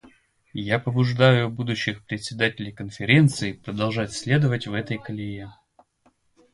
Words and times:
Я 0.63 0.79
побуждаю 0.79 1.49
будущих 1.51 2.03
председателей 2.03 2.71
Конференции 2.71 3.53
продолжать 3.53 4.11
следовать 4.13 4.65
в 4.65 4.73
этой 4.73 4.97
колее. 4.97 5.53